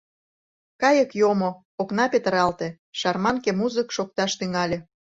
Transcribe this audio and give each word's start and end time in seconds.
Кайык 0.81 1.11
йомо, 1.21 1.49
окна 1.81 2.05
петыралте, 2.11 2.67
шарманке 2.99 3.51
музык 3.59 3.87
шокташ 3.95 4.31
тӱҥале. 4.39 4.77